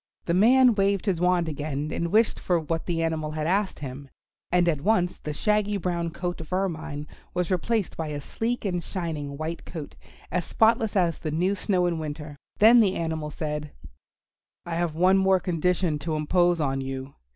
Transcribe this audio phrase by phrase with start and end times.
[0.25, 4.09] The man waved his wand again and wished for what the animal had asked him,
[4.51, 8.83] and at once the shaggy brown coat of Ermine was replaced by a sleek and
[8.83, 9.95] shining white coat
[10.31, 12.35] as spotless as the new snow in winter.
[12.57, 13.73] Then the animal said,
[14.65, 17.13] "I have one more condition to impose on you.